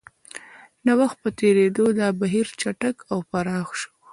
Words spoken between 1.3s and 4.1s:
تېرېدو دا بهیر چټک او پراخ شوی